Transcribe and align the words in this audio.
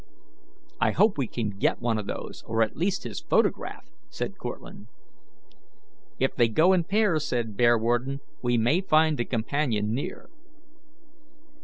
"I 0.79 0.93
hope 0.93 1.15
we 1.15 1.27
can 1.27 1.59
get 1.59 1.79
one 1.79 1.99
of 1.99 2.07
those, 2.07 2.43
or 2.47 2.63
at 2.63 2.75
least 2.75 3.03
his 3.03 3.19
photograph," 3.21 3.91
said 4.09 4.39
Cortlandt. 4.39 4.87
"If 6.17 6.35
they 6.35 6.47
go 6.47 6.73
in 6.73 6.85
pairs," 6.85 7.23
said 7.27 7.55
Bearwarden, 7.55 8.19
"we 8.41 8.57
may 8.57 8.81
find 8.81 9.19
the 9.19 9.25
companion 9.25 9.93
near." 9.93 10.31